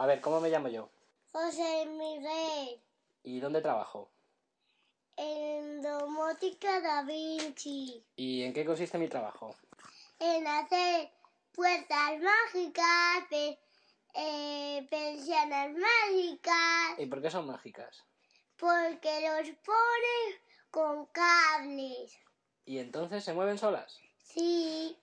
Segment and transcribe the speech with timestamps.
[0.00, 0.88] A ver, ¿cómo me llamo yo?
[1.30, 2.80] José Miguel.
[3.22, 4.10] ¿Y dónde trabajo?
[5.14, 8.02] En Domótica Da Vinci.
[8.16, 9.54] ¿Y en qué consiste mi trabajo?
[10.18, 11.10] En hacer
[11.52, 13.58] puertas mágicas, pe-
[14.14, 16.98] eh, pensiones mágicas.
[16.98, 18.02] ¿Y por qué son mágicas?
[18.56, 22.18] Porque los pones con cables.
[22.64, 23.98] ¿Y entonces se mueven solas?
[24.16, 24.96] Sí.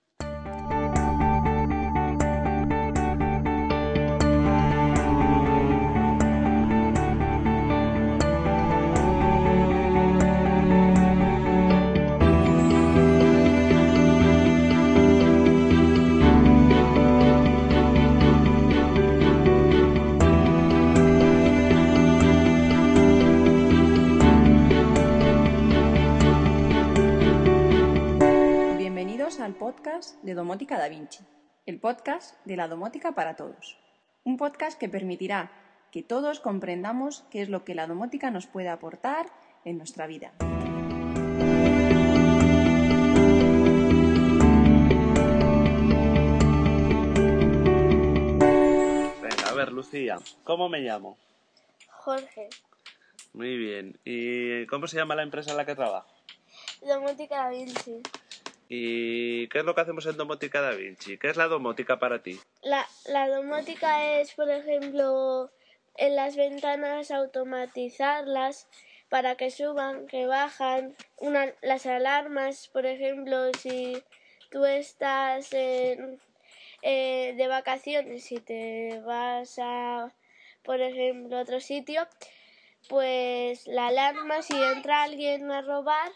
[30.88, 31.22] Da Vinci,
[31.66, 33.76] el podcast de la domótica para todos.
[34.24, 35.52] Un podcast que permitirá
[35.92, 39.26] que todos comprendamos qué es lo que la domótica nos puede aportar
[39.66, 40.32] en nuestra vida.
[49.20, 51.18] Venga, a ver, Lucía, ¿cómo me llamo?
[51.98, 52.48] Jorge.
[53.34, 54.00] Muy bien.
[54.06, 56.08] ¿Y cómo se llama la empresa en la que trabajo?
[56.80, 58.00] Domótica Da Vinci.
[58.68, 61.16] ¿Y qué es lo que hacemos en Domótica Da Vinci?
[61.18, 62.38] ¿Qué es la domótica para ti?
[62.62, 65.50] La, la domótica es, por ejemplo,
[65.96, 68.68] en las ventanas automatizarlas
[69.08, 70.94] para que suban, que bajan.
[71.16, 74.02] Una, las alarmas, por ejemplo, si
[74.50, 76.20] tú estás en-
[76.82, 80.14] eh, de vacaciones y te vas a,
[80.62, 82.06] por ejemplo, otro sitio,
[82.88, 86.10] pues la alarma, si entra alguien a robar,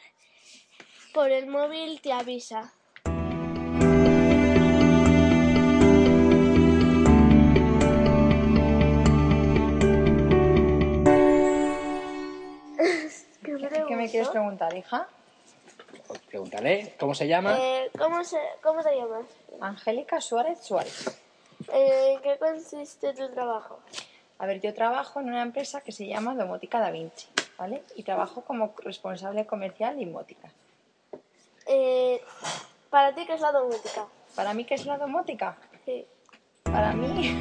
[1.13, 2.73] por el móvil te avisa.
[13.43, 15.09] ¿Qué me quieres preguntar, hija?
[16.29, 17.57] Pregúntale, ¿cómo se llama?
[17.59, 19.25] Eh, ¿cómo, se, ¿Cómo te llamas?
[19.61, 21.19] Angélica Suárez Suárez.
[21.73, 23.79] Eh, ¿En qué consiste tu trabajo?
[24.39, 27.83] A ver, yo trabajo en una empresa que se llama Domótica Da Vinci, ¿vale?
[27.97, 30.51] Y trabajo como responsable comercial de Inmótica.
[31.67, 32.21] Eh,
[32.91, 34.07] ¿Para ti qué es la domótica?
[34.35, 35.57] ¿Para mí qué es la domótica?
[35.85, 36.07] Sí.
[36.65, 37.39] Para mí...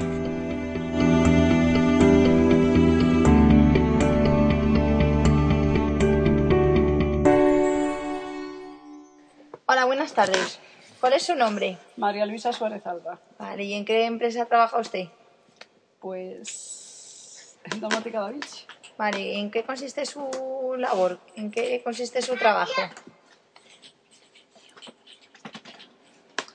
[9.65, 10.59] Hola, buenas tardes.
[10.99, 11.77] ¿Cuál es su nombre?
[11.97, 13.19] María Luisa Suárez Alba.
[13.39, 15.05] Vale, ¿y en qué empresa trabaja usted?
[15.99, 18.65] Pues en Domótica Da Vinci.
[18.97, 21.19] Vale, ¿en qué consiste su labor?
[21.35, 22.81] ¿En qué consiste su trabajo?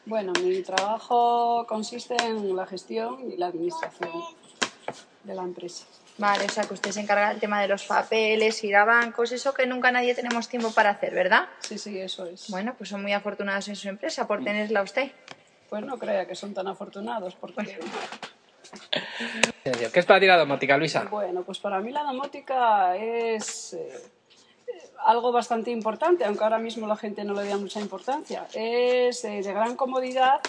[0.07, 4.13] Bueno, mi trabajo consiste en la gestión y la administración
[5.25, 5.85] de la empresa.
[6.19, 9.33] Vale, o sea que usted se encarga del tema de los papeles, ir a bancos,
[9.33, 11.49] eso que nunca nadie tenemos tiempo para hacer, ¿verdad?
[11.59, 12.49] Sí, sí, eso es.
[12.49, 15.11] Bueno, pues son muy afortunados en su empresa por tenerla usted.
[15.69, 17.79] Pues no crea que son tan afortunados, porque,
[19.65, 21.05] ¿Qué es para ti la domótica, Luisa?
[21.11, 23.93] bueno, pues para mí la domótica es eh,
[25.05, 28.47] algo bastante importante, aunque ahora mismo la gente no le da mucha importancia.
[28.55, 30.41] Es eh, de gran comodidad,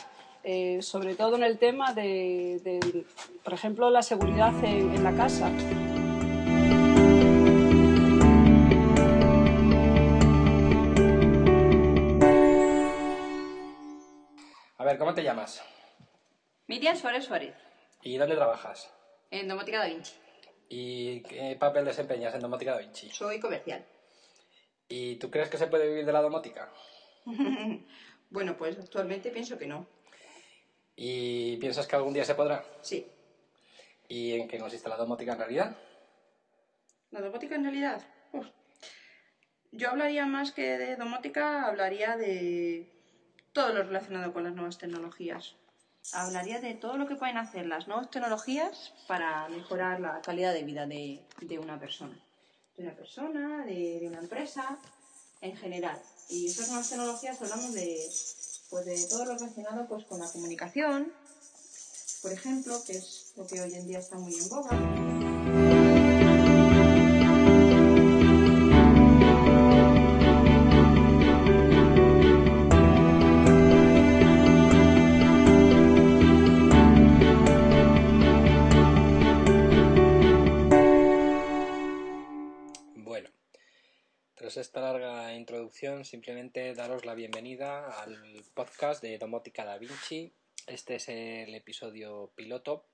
[0.44, 3.06] eh, sobre todo en el tema de, de,
[3.44, 5.52] por ejemplo, la seguridad en, en la casa.
[14.78, 15.62] A ver, ¿cómo te llamas?
[16.68, 17.56] Miriam Suárez Suárez,
[18.04, 18.94] ¿Y dónde trabajas?
[19.32, 20.14] en Domótica Da Vinci.
[20.70, 23.10] ¿Y qué papel desempeñas en Domótica Da Vinci?
[23.10, 23.84] Soy comercial.
[24.90, 26.72] ¿Y tú crees que se puede vivir de la domótica?
[28.30, 29.88] Bueno, pues actualmente pienso que no.
[30.98, 32.66] ¿Y piensas que algún día se podrá?
[32.82, 33.08] Sí.
[34.10, 35.78] ¿Y en qué consiste la domótica en realidad?
[37.12, 38.02] ¿La domótica en realidad?
[38.34, 38.48] Uf.
[39.72, 42.92] Yo hablaría más que de domótica, hablaría de
[43.54, 45.56] todo lo relacionado con las nuevas tecnologías.
[46.14, 50.64] Hablaría de todo lo que pueden hacer las nuevas tecnologías para mejorar la calidad de
[50.64, 52.18] vida de, de una persona.
[52.78, 54.80] De una persona, de, una empresa,
[55.42, 56.02] en general.
[56.30, 58.10] Y estas nuevas tecnologías hablamos de,
[58.70, 61.12] pues de todo lo relacionado pues, con la comunicación,
[62.22, 65.17] por ejemplo, que es lo que hoy en día está muy en boga.
[86.04, 90.34] Simplemente daros la bienvenida al podcast de Domótica Da Vinci.
[90.68, 92.90] Este es el episodio piloto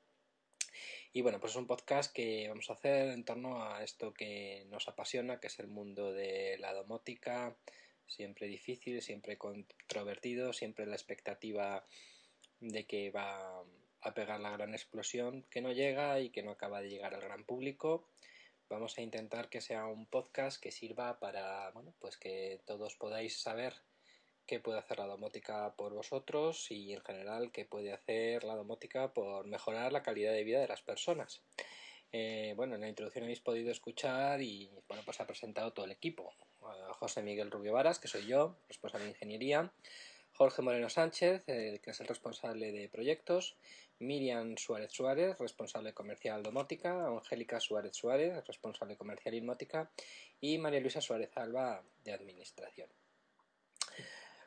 [1.11, 4.67] Y bueno, pues es un podcast que vamos a hacer en torno a esto que
[4.69, 7.57] nos apasiona, que es el mundo de la domótica,
[8.05, 11.87] siempre difícil, siempre controvertido, siempre la expectativa
[12.59, 13.63] de que va
[14.01, 17.21] a pegar la gran explosión que no llega y que no acaba de llegar al
[17.21, 18.07] gran público.
[18.69, 23.41] Vamos a intentar que sea un podcast que sirva para, bueno, pues que todos podáis
[23.41, 23.73] saber
[24.45, 29.13] qué puede hacer la domótica por vosotros y en general qué puede hacer la domótica
[29.13, 31.41] por mejorar la calidad de vida de las personas.
[32.11, 35.91] Eh, bueno, en la introducción habéis podido escuchar y bueno, pues ha presentado todo el
[35.91, 36.33] equipo.
[36.93, 39.73] José Miguel Rubio Varas, que soy yo, responsable de ingeniería.
[40.33, 43.57] Jorge Moreno Sánchez, que es el responsable de proyectos.
[44.03, 47.07] Miriam Suárez Suárez, responsable comercial domótica.
[47.07, 49.89] Angélica Suárez Suárez, responsable comercial inmótica.
[50.39, 52.89] Y María Luisa Suárez Alba, de administración.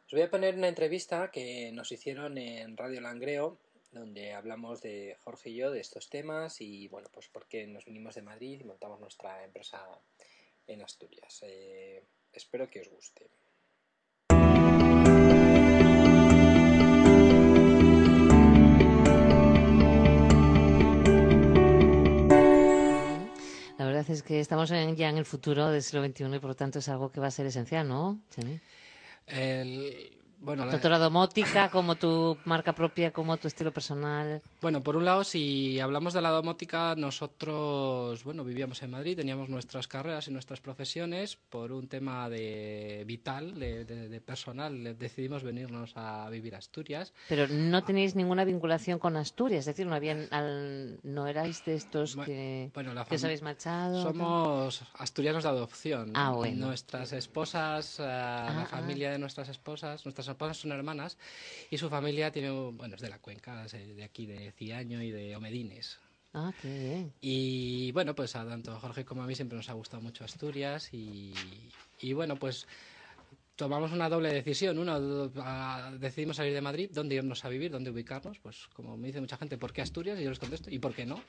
[0.06, 3.58] Os voy a poner una entrevista que nos hicieron en Radio Langreo,
[3.90, 8.14] donde hablamos de Jorge y yo de estos temas y bueno, pues porque nos vinimos
[8.14, 9.82] de Madrid y montamos nuestra empresa
[10.66, 11.40] en Asturias.
[11.42, 13.28] Eh, espero que os guste.
[24.08, 26.88] Es que estamos ya en el futuro del siglo XXI y por lo tanto es
[26.88, 28.20] algo que va a ser esencial, ¿no?
[29.26, 30.15] El,
[30.46, 34.40] bueno, Tanto la domótica como tu marca propia, como tu estilo personal.
[34.62, 39.48] Bueno, por un lado, si hablamos de la domótica, nosotros, bueno, vivíamos en Madrid, teníamos
[39.48, 41.34] nuestras carreras y nuestras profesiones.
[41.34, 47.12] Por un tema de vital, de, personal, decidimos venirnos a vivir a Asturias.
[47.28, 50.28] Pero no tenéis ninguna vinculación con Asturias, es decir, no habían,
[51.02, 52.70] no erais de estos que,
[53.10, 54.00] os habéis marchado.
[54.00, 56.12] Somos asturianos de adopción.
[56.14, 56.66] Ah, bueno.
[56.66, 61.18] Nuestras esposas, eh, la ah, familia de nuestras esposas, nuestras son hermanas
[61.70, 65.36] y su familia tiene, bueno, es de la cuenca, de aquí de Ciaño y de
[65.36, 65.98] Omedines.
[66.34, 67.12] Ah, qué bien.
[67.20, 70.24] Y bueno, pues a tanto a Jorge como a mí siempre nos ha gustado mucho
[70.24, 71.32] Asturias y,
[72.00, 72.66] y bueno, pues
[73.56, 74.78] tomamos una doble decisión.
[74.78, 78.38] Una, decidimos salir de Madrid, dónde irnos a vivir, dónde ubicarnos.
[78.38, 80.20] Pues como me dice mucha gente, ¿por qué Asturias?
[80.20, 81.20] Y yo les contesto, ¿y por qué no?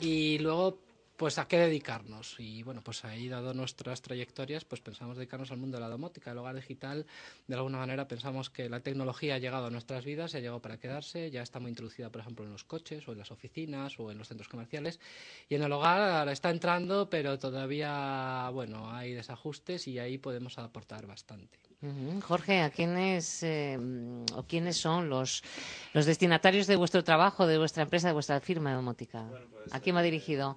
[0.00, 0.78] Y luego
[1.18, 2.36] pues a qué dedicarnos.
[2.38, 6.30] Y bueno, pues ahí, dado nuestras trayectorias, pues pensamos dedicarnos al mundo de la domótica.
[6.30, 7.06] El hogar digital,
[7.48, 10.78] de alguna manera, pensamos que la tecnología ha llegado a nuestras vidas, ha llegado para
[10.78, 14.12] quedarse, ya está muy introducida, por ejemplo, en los coches o en las oficinas o
[14.12, 15.00] en los centros comerciales.
[15.48, 21.08] Y en el hogar está entrando, pero todavía, bueno, hay desajustes y ahí podemos aportar
[21.08, 21.58] bastante.
[22.22, 23.76] Jorge, ¿a quiénes eh,
[24.34, 25.42] o quiénes son los,
[25.94, 29.26] los destinatarios de vuestro trabajo, de vuestra empresa, de vuestra firma domótica?
[29.28, 30.56] Pues, ¿A quién va dirigido?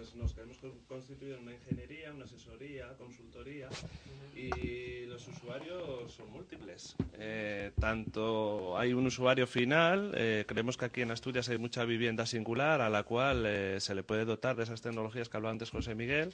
[0.00, 0.56] Pues nos queremos
[0.88, 3.68] constituir en una ingeniería, una asesoría, consultoría
[4.34, 6.96] y los usuarios son múltiples.
[7.18, 12.24] Eh, tanto hay un usuario final, eh, creemos que aquí en Asturias hay mucha vivienda
[12.24, 15.68] singular a la cual eh, se le puede dotar de esas tecnologías que hablaba antes
[15.68, 16.32] José Miguel.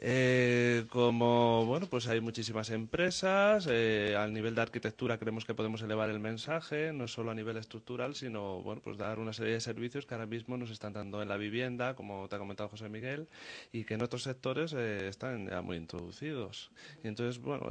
[0.00, 3.66] Eh, como bueno, pues hay muchísimas empresas.
[3.68, 7.56] Eh, al nivel de arquitectura creemos que podemos elevar el mensaje, no solo a nivel
[7.56, 11.20] estructural, sino bueno, pues dar una serie de servicios que ahora mismo nos están dando
[11.20, 13.28] en la vivienda, como te ha comentado José Miguel,
[13.72, 16.70] y que en otros sectores eh, están ya muy introducidos.
[17.02, 17.68] Y entonces, bueno,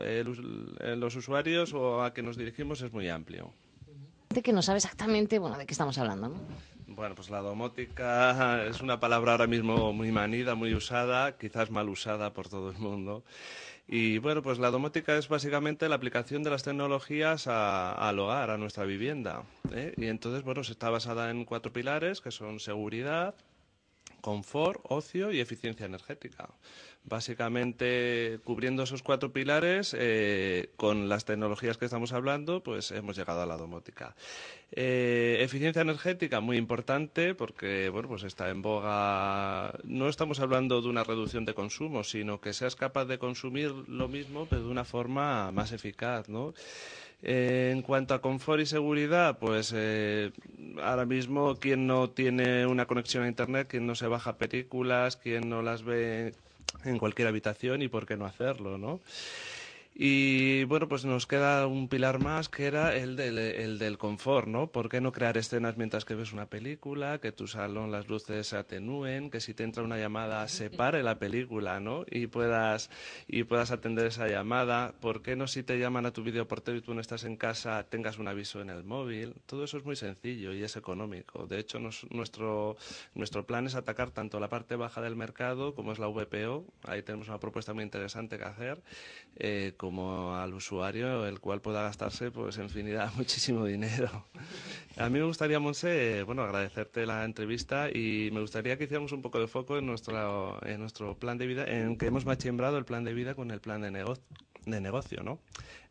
[0.98, 3.54] los usuarios o a que nos dirigimos es muy amplio.
[4.44, 6.36] Que no sabe exactamente, bueno, de qué estamos hablando.
[6.98, 11.90] Bueno, pues la domótica es una palabra ahora mismo muy manida, muy usada, quizás mal
[11.90, 13.24] usada por todo el mundo.
[13.88, 18.58] Y bueno, pues la domótica es básicamente la aplicación de las tecnologías al hogar, a
[18.58, 19.44] nuestra vivienda.
[19.72, 19.94] ¿eh?
[19.96, 23.36] Y entonces, bueno, está basada en cuatro pilares que son seguridad,
[24.28, 26.50] confort, ocio y eficiencia energética.
[27.06, 33.42] Básicamente, cubriendo esos cuatro pilares, eh, con las tecnologías que estamos hablando, pues hemos llegado
[33.42, 34.18] a la domótica.
[34.74, 39.72] Eh, eficiencia energética, muy importante, porque bueno, pues está en boga.
[39.86, 44.10] No estamos hablando de una reducción de consumo, sino que seas capaz de consumir lo
[44.10, 46.54] mismo, pero de una forma más eficaz, ¿no?
[47.24, 49.74] Eh, en cuanto a confort y seguridad, pues
[50.82, 55.50] ahora mismo quien no tiene una conexión a Internet, quien no se baja películas, quien
[55.50, 56.36] no las ve
[56.86, 59.00] en cualquier habitación y por qué no hacerlo, ¿no?
[60.00, 64.48] Y bueno, pues nos queda un pilar más que era el del, el del confort,
[64.48, 64.68] ¿no?
[64.68, 68.46] ¿Por qué no crear escenas mientras que ves una película, que tu salón las luces
[68.46, 72.06] se atenúen, que si te entra una llamada se pare la película, ¿no?
[72.12, 72.92] Y puedas,
[73.28, 74.94] y puedas atender esa llamada.
[75.00, 77.84] ¿Por qué no si te llaman a tu videoportero y tú no estás en casa
[77.90, 79.34] tengas un aviso en el móvil?
[79.48, 81.48] Todo eso es muy sencillo y es económico.
[81.48, 82.78] De hecho, nuestro,
[83.16, 86.66] nuestro plan es atacar tanto la parte baja del mercado como es la VPO.
[86.84, 88.84] Ahí tenemos una propuesta muy interesante que hacer.
[89.38, 94.26] Eh, como al usuario, el cual pueda gastarse pues infinidad, muchísimo dinero.
[94.98, 99.22] A mí me gustaría, Monse, bueno, agradecerte la entrevista y me gustaría que hiciéramos un
[99.22, 102.84] poco de foco en nuestro, en nuestro plan de vida, en que hemos machembrado el
[102.84, 104.26] plan de vida con el plan de, negocio
[104.66, 105.40] de negocio, ¿no?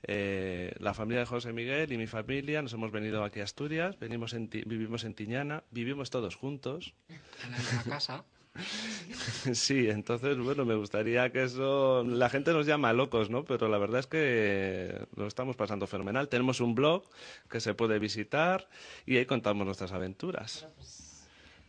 [0.03, 3.99] Eh, la familia de José Miguel y mi familia nos hemos venido aquí a Asturias,
[3.99, 6.93] venimos en vivimos en Tiñana, vivimos todos juntos.
[7.09, 8.25] En la misma casa.
[9.55, 12.05] Sí, entonces, bueno, me gustaría que eso...
[12.05, 13.45] La gente nos llama locos, ¿no?
[13.45, 16.29] Pero la verdad es que lo estamos pasando fenomenal.
[16.29, 17.05] Tenemos un blog
[17.49, 18.69] que se puede visitar
[19.05, 20.67] y ahí contamos nuestras aventuras.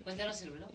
[0.07, 0.69] Cuéntanos el blog.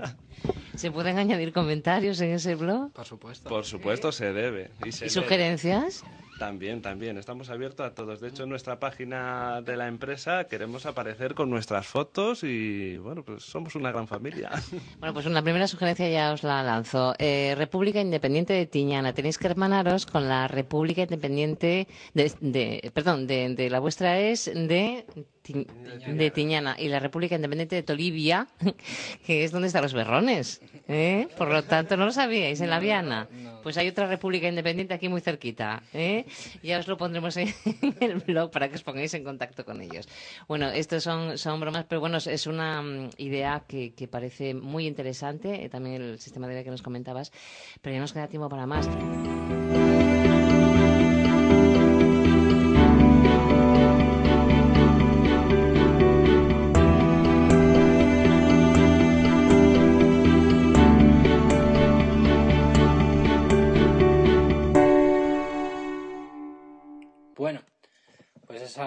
[0.76, 2.92] ¿Se pueden añadir comentarios en ese blog?
[2.92, 3.48] Por supuesto.
[3.48, 4.70] Por supuesto se debe.
[4.84, 6.04] ¿Y, sugerencias?
[6.38, 7.16] También, también.
[7.16, 8.20] Estamos abiertos a todos.
[8.20, 13.22] De hecho, en nuestra página de la empresa queremos aparecer con nuestras fotos y, bueno,
[13.22, 14.50] pues somos una gran familia.
[14.98, 17.14] Bueno, pues una primera sugerencia ya os la lanzo.
[17.18, 19.12] Eh, República Independiente de Tiñana.
[19.12, 25.04] Tenéis que hermanaros con la República Independiente de, perdón, de, de la vuestra es de
[25.46, 28.48] de Tiñana y la República Independiente de Tolivia,
[29.26, 30.62] que es donde están los berrones.
[30.88, 31.28] ¿eh?
[31.36, 33.28] Por lo tanto, ¿no lo sabíais en la Viana?
[33.62, 35.82] Pues hay otra República Independiente aquí muy cerquita.
[35.92, 36.23] ¿eh?
[36.62, 37.52] Ya os lo pondremos en
[38.00, 40.08] el blog para que os pongáis en contacto con ellos.
[40.48, 44.86] Bueno, estos son, son bromas, pero bueno, es una mm, idea que, que parece muy
[44.86, 47.32] interesante, eh, también el sistema de vida que nos comentabas,
[47.80, 48.88] pero ya nos queda tiempo para más.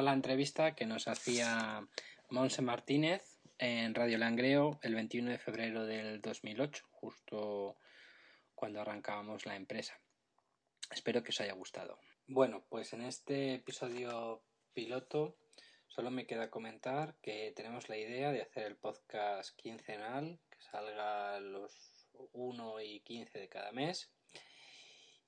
[0.02, 1.88] La entrevista que nos hacía
[2.30, 7.78] Monse Martínez en Radio Langreo el 21 de febrero del 2008, justo
[8.54, 10.00] cuando arrancábamos la empresa.
[10.92, 12.00] Espero que os haya gustado.
[12.28, 15.38] Bueno, pues en este episodio piloto
[15.88, 21.40] solo me queda comentar que tenemos la idea de hacer el podcast quincenal, que salga
[21.40, 24.12] los 1 y 15 de cada mes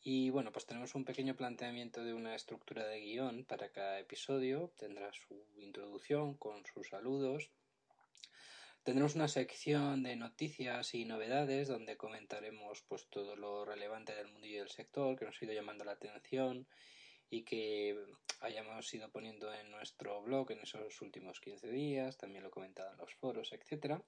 [0.01, 4.71] y bueno, pues tenemos un pequeño planteamiento de una estructura de guion para cada episodio.
[4.77, 7.51] Tendrá su introducción con sus saludos.
[8.83, 14.47] Tendremos una sección de noticias y novedades donde comentaremos pues todo lo relevante del mundo
[14.47, 16.65] y del sector que nos ha ido llamando la atención
[17.29, 17.95] y que
[18.39, 22.97] hayamos ido poniendo en nuestro blog en esos últimos 15 días, también lo comentado en
[22.97, 24.01] los foros, etcétera.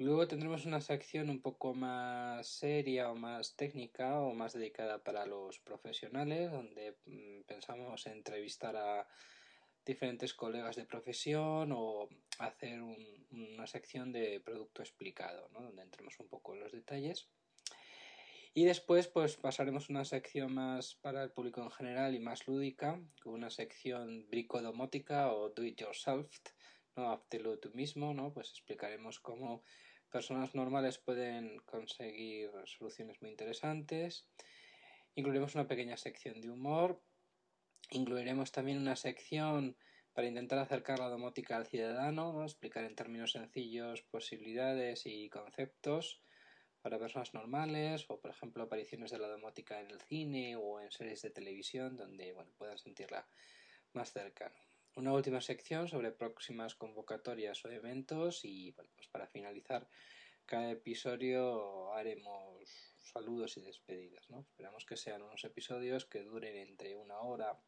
[0.00, 5.26] Luego tendremos una sección un poco más seria o más técnica o más dedicada para
[5.26, 9.08] los profesionales, donde mm, pensamos entrevistar a
[9.84, 16.54] diferentes colegas de profesión o hacer una sección de producto explicado, donde entremos un poco
[16.54, 17.28] en los detalles.
[18.54, 23.00] Y después pues pasaremos una sección más para el público en general y más lúdica,
[23.20, 26.30] con una sección bricodomótica o do it yourself,
[26.94, 27.10] ¿no?
[27.10, 28.32] Háztelo tú mismo, ¿no?
[28.32, 29.64] Pues explicaremos cómo
[30.10, 34.26] personas normales pueden conseguir soluciones muy interesantes.
[35.14, 37.00] Incluiremos una pequeña sección de humor.
[37.90, 39.76] Incluiremos también una sección
[40.12, 46.22] para intentar acercar la domótica al ciudadano, explicar en términos sencillos posibilidades y conceptos
[46.82, 50.90] para personas normales o, por ejemplo, apariciones de la domótica en el cine o en
[50.90, 53.28] series de televisión donde puedan sentirla
[53.92, 54.67] más cercana
[54.98, 59.88] una última sección sobre próximas convocatorias o eventos y pues para finalizar
[60.44, 64.26] cada episodio haremos saludos y despedidas.
[64.28, 67.60] Esperamos que sean unos episodios que duren entre una hora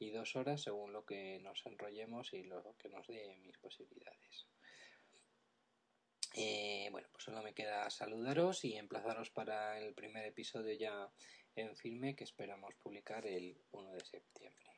[0.00, 4.48] y dos horas según lo que nos enrollemos y lo que nos dé mis posibilidades.
[6.34, 11.08] Eh, bueno, pues solo me queda saludaros y emplazaros para el primer episodio ya
[11.54, 14.69] en filme que esperamos publicar el 1 de septiembre.